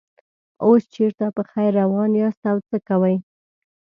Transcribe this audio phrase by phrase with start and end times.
[0.65, 3.15] اوس چېرته په خیر روان یاست او څه کوئ.